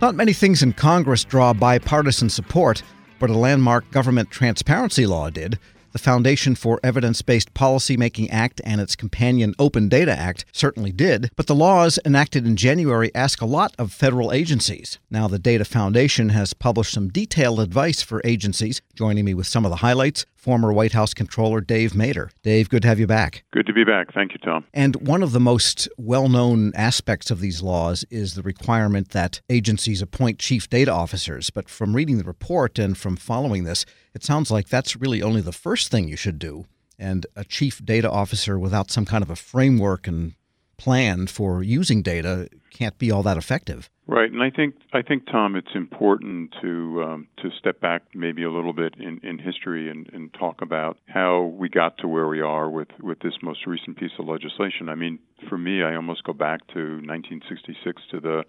[0.00, 2.82] Not many things in Congress draw bipartisan support,
[3.18, 5.58] but a landmark government transparency law did.
[5.92, 11.30] The Foundation for Evidence Based Policymaking Act and its companion Open Data Act certainly did,
[11.36, 14.98] but the laws enacted in January ask a lot of federal agencies.
[15.10, 18.82] Now, the Data Foundation has published some detailed advice for agencies.
[18.94, 22.30] Joining me with some of the highlights, former White House Controller Dave Mader.
[22.42, 23.42] Dave, good to have you back.
[23.52, 24.12] Good to be back.
[24.14, 24.64] Thank you, Tom.
[24.72, 29.40] And one of the most well known aspects of these laws is the requirement that
[29.50, 31.50] agencies appoint chief data officers.
[31.50, 33.84] But from reading the report and from following this,
[34.16, 36.64] it sounds like that's really only the first thing you should do.
[36.98, 40.34] And a chief data officer without some kind of a framework and
[40.78, 43.90] plan for using data can't be all that effective.
[44.06, 48.42] Right, and I think I think Tom, it's important to um, to step back maybe
[48.44, 52.28] a little bit in, in history and, and talk about how we got to where
[52.28, 54.88] we are with, with this most recent piece of legislation.
[54.88, 58.44] I mean, for me, I almost go back to 1966 to the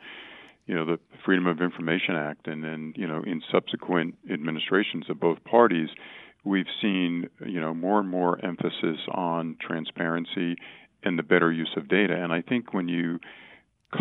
[0.67, 5.19] you know the Freedom of Information Act, and then you know in subsequent administrations of
[5.19, 5.89] both parties,
[6.43, 10.55] we've seen you know more and more emphasis on transparency
[11.03, 12.13] and the better use of data.
[12.13, 13.19] And I think when you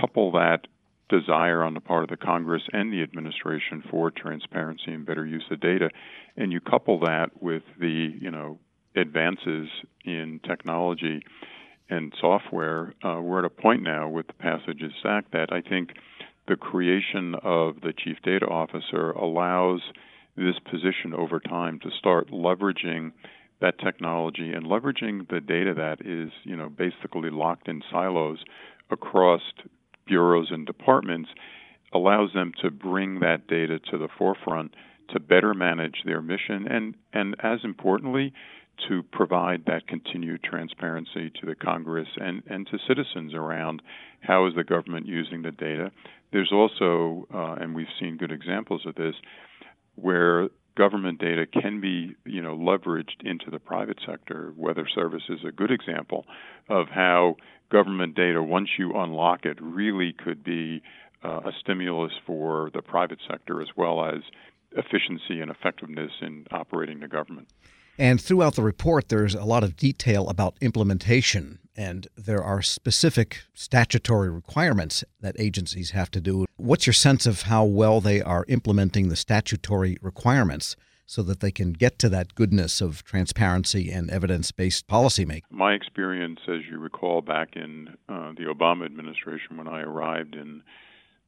[0.00, 0.66] couple that
[1.08, 5.44] desire on the part of the Congress and the administration for transparency and better use
[5.50, 5.88] of data,
[6.36, 8.58] and you couple that with the you know
[8.96, 9.68] advances
[10.04, 11.22] in technology
[11.88, 15.60] and software, uh, we're at a point now with the passage of SAC that I
[15.60, 15.90] think
[16.48, 19.80] the creation of the chief data officer allows
[20.36, 23.12] this position over time to start leveraging
[23.60, 28.38] that technology and leveraging the data that is, you know, basically locked in silos
[28.90, 29.40] across
[30.06, 31.30] bureaus and departments
[31.92, 34.74] allows them to bring that data to the forefront
[35.08, 36.66] to better manage their mission.
[36.68, 38.32] And and as importantly
[38.88, 43.82] to provide that continued transparency to the Congress and, and to citizens around
[44.20, 45.90] how is the government using the data.
[46.32, 49.14] There's also, uh, and we've seen good examples of this,
[49.94, 54.52] where government data can be, you know, leveraged into the private sector.
[54.56, 56.26] Weather Service is a good example
[56.68, 57.36] of how
[57.70, 60.82] government data, once you unlock it, really could be
[61.24, 64.20] uh, a stimulus for the private sector as well as
[64.72, 67.48] efficiency and effectiveness in operating the government.
[67.98, 73.42] And throughout the report, there's a lot of detail about implementation, and there are specific
[73.54, 76.46] statutory requirements that agencies have to do.
[76.56, 80.76] What's your sense of how well they are implementing the statutory requirements?
[81.08, 85.42] so that they can get to that goodness of transparency and evidence based policymaking?
[85.50, 90.62] My experience, as you recall, back in uh, the Obama administration when I arrived in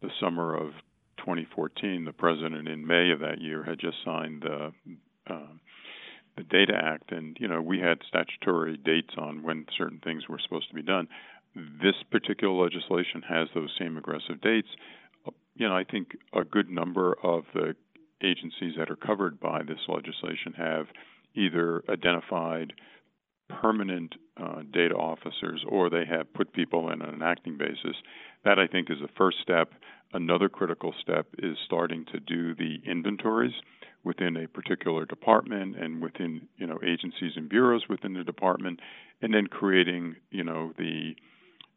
[0.02, 0.72] the summer of
[1.18, 4.72] 2014, the president in May of that year had just signed the
[5.32, 5.46] uh,
[6.38, 10.38] the Data Act, and you know we had statutory dates on when certain things were
[10.42, 11.08] supposed to be done.
[11.54, 14.68] This particular legislation has those same aggressive dates.
[15.56, 17.74] You know, I think a good number of the
[18.22, 20.86] agencies that are covered by this legislation have
[21.34, 22.72] either identified
[23.48, 27.96] permanent uh, data officers or they have put people in on an acting basis.
[28.44, 29.72] That I think is the first step.
[30.12, 33.54] Another critical step is starting to do the inventories
[34.08, 38.80] within a particular department and within you know agencies and bureaus within the department,
[39.20, 41.14] and then creating you know the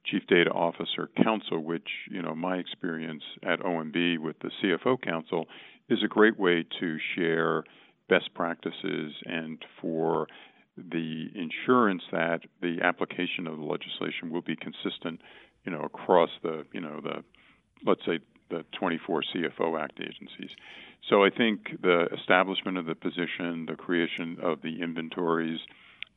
[0.06, 5.46] Chief Data Officer Council, which you know my experience at OMB with the CFO Council
[5.90, 7.66] is a great way to share
[8.08, 10.28] best practices and for
[10.78, 15.20] the insurance that the application of the legislation will be consistent,
[15.66, 17.24] you know, across the you know the
[17.86, 18.20] let's say
[18.52, 20.52] the 24 CFO Act agencies.
[21.10, 25.60] So I think the establishment of the position, the creation of the inventories,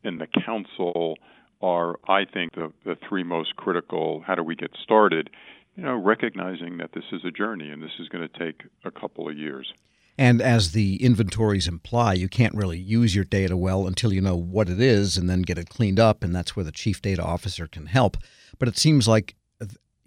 [0.03, 1.17] and the council
[1.63, 4.23] are, I think, the, the three most critical.
[4.27, 5.31] How do we get started?
[5.77, 8.91] You know, recognizing that this is a journey and this is going to take a
[8.91, 9.73] couple of years.
[10.17, 14.37] And as the inventories imply, you can't really use your data well until you know
[14.37, 17.23] what it is and then get it cleaned up, and that's where the chief data
[17.23, 18.17] officer can help.
[18.59, 19.35] But it seems like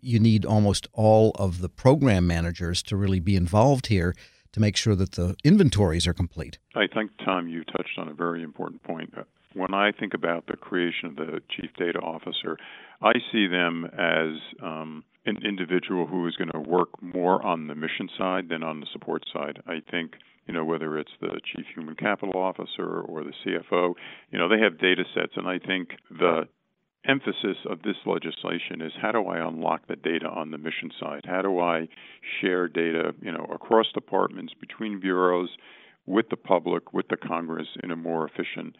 [0.01, 4.15] you need almost all of the program managers to really be involved here
[4.53, 6.57] to make sure that the inventories are complete.
[6.75, 9.13] I think, Tom, you touched on a very important point.
[9.53, 12.57] When I think about the creation of the chief data officer,
[13.01, 17.75] I see them as um, an individual who is going to work more on the
[17.75, 19.61] mission side than on the support side.
[19.67, 20.13] I think
[20.47, 23.93] you know whether it's the chief human capital officer or the CFO,
[24.31, 26.47] you know they have data sets, and I think the
[27.07, 31.21] emphasis of this legislation is how do I unlock the data on the mission side?
[31.25, 31.87] How do I
[32.41, 35.49] share data, you know, across departments, between bureaus,
[36.05, 38.75] with the public, with the Congress in a more efficient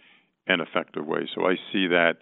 [0.47, 1.27] and effective way?
[1.33, 2.17] So I see that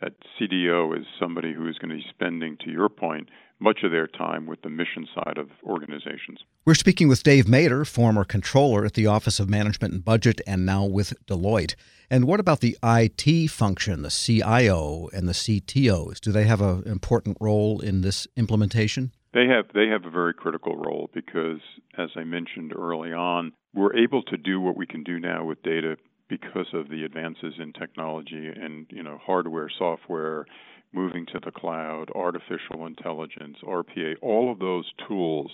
[0.00, 3.28] that CDO is somebody who is going to be spending, to your point,
[3.60, 6.40] much of their time with the mission side of organizations.
[6.66, 10.66] We're speaking with Dave Mader, former controller at the Office of Management and Budget and
[10.66, 11.74] now with Deloitte.
[12.10, 16.20] And what about the IT function, the CIO and the CTOs?
[16.20, 19.12] Do they have an important role in this implementation?
[19.32, 21.58] They have they have a very critical role because
[21.98, 25.60] as I mentioned early on, we're able to do what we can do now with
[25.62, 25.96] data
[26.28, 30.46] because of the advances in technology and you know hardware, software,
[30.92, 35.50] moving to the cloud, artificial intelligence, RPA, all of those tools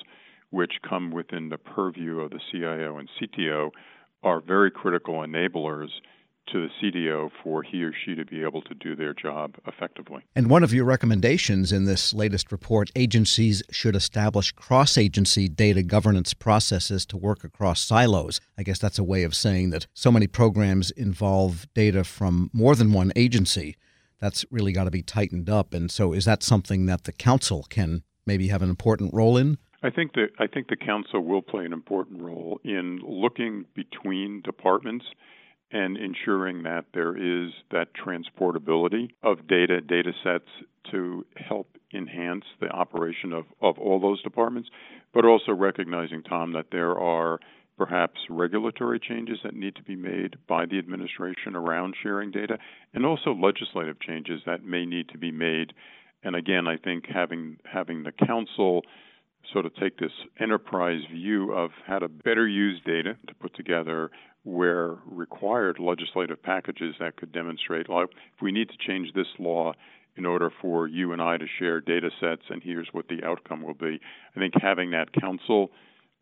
[0.50, 3.70] which come within the purview of the CIO and CTO
[4.22, 5.90] are very critical enablers
[6.52, 10.22] to the CDO for he or she to be able to do their job effectively.
[10.34, 15.82] And one of your recommendations in this latest report agencies should establish cross agency data
[15.82, 18.40] governance processes to work across silos.
[18.58, 22.74] I guess that's a way of saying that so many programs involve data from more
[22.74, 23.76] than one agency.
[24.18, 25.72] That's really got to be tightened up.
[25.72, 29.58] And so, is that something that the council can maybe have an important role in?
[29.82, 34.42] I think that I think the council will play an important role in looking between
[34.42, 35.06] departments
[35.72, 40.48] and ensuring that there is that transportability of data, data sets
[40.90, 44.68] to help enhance the operation of, of all those departments,
[45.12, 47.38] but also recognizing, Tom, that there are
[47.76, 52.58] perhaps regulatory changes that need to be made by the administration around sharing data,
[52.92, 55.72] and also legislative changes that may need to be made.
[56.22, 58.82] And again, I think having having the council
[59.50, 64.10] sort of take this enterprise view of how to better use data to put together
[64.42, 69.72] where required legislative packages that could demonstrate, like, if we need to change this law
[70.16, 73.62] in order for you and I to share data sets, and here's what the outcome
[73.62, 74.00] will be.
[74.34, 75.70] I think having that council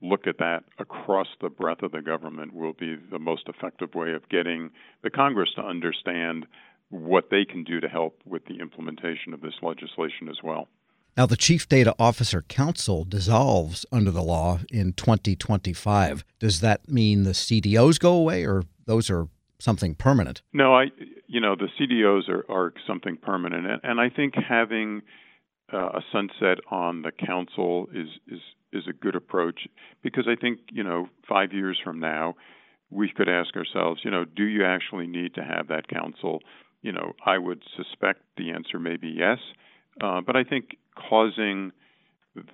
[0.01, 4.13] look at that across the breadth of the government will be the most effective way
[4.13, 4.71] of getting
[5.03, 6.47] the Congress to understand
[6.91, 10.69] what they can do to help with the implementation of this legislation as well.
[11.17, 16.25] Now, the Chief Data Officer Council dissolves under the law in 2025.
[16.39, 19.29] Does that mean the CDOs go away, or those are
[19.59, 20.43] something permanent?
[20.53, 20.87] No, I,
[21.27, 25.03] you know, the CDOs are, are something permanent, and I think having
[25.73, 28.41] uh, a sunset on the council is is
[28.73, 29.67] is a good approach
[30.03, 32.37] because I think you know five years from now
[32.91, 36.41] we could ask ourselves, you know, do you actually need to have that council?
[36.81, 39.39] You know, I would suspect the answer may be yes,
[40.01, 40.79] uh, but I think
[41.09, 41.73] causing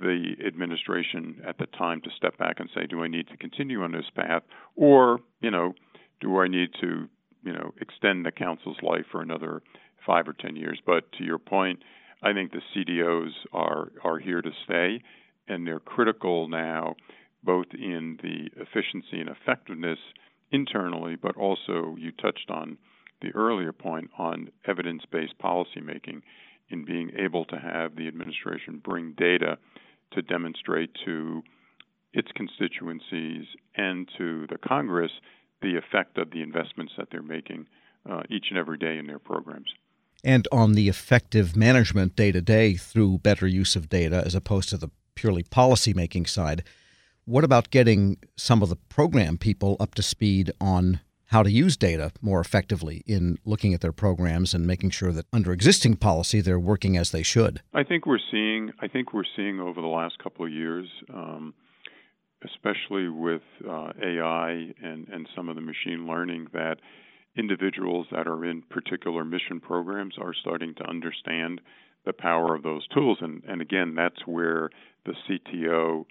[0.01, 3.83] the administration at the time to step back and say, do I need to continue
[3.83, 4.43] on this path,
[4.77, 5.75] or you know,
[6.21, 7.09] do I need to
[7.43, 9.63] you know extend the council's life for another
[10.07, 10.79] five or ten years?
[10.85, 11.81] But to your point,
[12.23, 15.03] I think the CDOs are are here to stay,
[15.49, 16.95] and they're critical now,
[17.43, 19.99] both in the efficiency and effectiveness
[20.51, 22.79] internally, but also you touched on
[23.21, 26.23] the earlier point on evidence-based policymaking
[26.69, 29.59] in being able to have the administration bring data
[30.13, 31.43] to demonstrate to
[32.13, 33.47] its constituencies
[33.77, 35.11] and to the Congress
[35.63, 37.67] the effect of the investments that they're making
[38.09, 39.69] uh, each and every day in their programs.
[40.23, 44.69] And on the effective management day to day through better use of data as opposed
[44.71, 46.65] to the purely policy making side,
[47.27, 51.77] what about getting some of the program people up to speed on how to use
[51.77, 56.41] data more effectively in looking at their programs and making sure that under existing policy
[56.41, 57.63] they're working as they should.
[57.73, 58.73] I think we're seeing.
[58.81, 61.55] I think we're seeing over the last couple of years, um,
[62.45, 66.77] especially with uh, AI and and some of the machine learning, that
[67.37, 71.61] individuals that are in particular mission programs are starting to understand
[72.05, 73.19] the power of those tools.
[73.21, 74.71] And and again, that's where
[75.05, 76.05] the CTO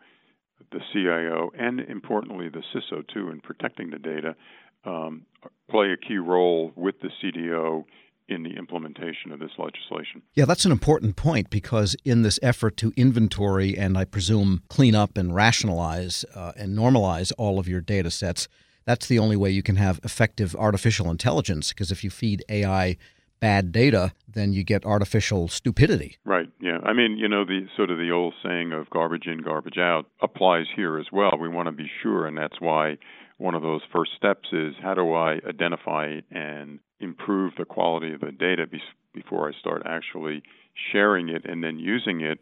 [0.72, 4.36] the CIO, and importantly the CISO too, in protecting the data,
[4.86, 5.26] um,
[5.70, 7.86] play a key role with the CDO
[8.30, 10.22] in the implementation of this legislation.
[10.34, 14.96] Yeah, that's an important point because in this effort to inventory and I presume clean
[14.96, 18.48] up and rationalize uh, and normalize all of your data sets,
[18.86, 22.98] that's the only way you can have effective artificial intelligence because if you feed AI
[23.44, 26.18] bad data, then you get artificial stupidity.
[26.24, 26.50] Right.
[26.62, 26.78] Yeah.
[26.84, 30.06] I mean, you know, the sort of the old saying of garbage in, garbage out
[30.22, 31.38] applies here as well.
[31.38, 32.98] We want to be sure, and that's why
[33.38, 38.22] one of those first steps is how do I identify and improve the quality of
[38.22, 38.82] the data be-
[39.14, 40.44] before I start actually
[40.92, 42.40] sharing it and then using it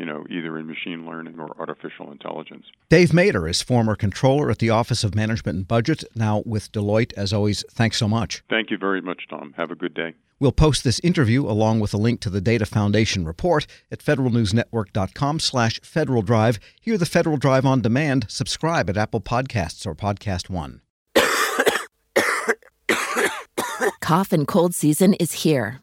[0.00, 2.64] you know, either in machine learning or artificial intelligence.
[2.88, 7.12] Dave Mader is former controller at the Office of Management and Budget, now with Deloitte.
[7.18, 8.42] As always, thanks so much.
[8.48, 9.52] Thank you very much, Tom.
[9.58, 10.14] Have a good day.
[10.38, 15.38] We'll post this interview along with a link to the Data Foundation report at federalnewsnetwork.com
[15.38, 16.58] slash Federal Drive.
[16.80, 18.24] Hear the Federal Drive on demand.
[18.30, 20.80] Subscribe at Apple Podcasts or Podcast One.
[24.00, 25.82] Cough and cold season is here